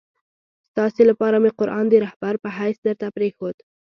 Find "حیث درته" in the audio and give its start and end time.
2.57-3.07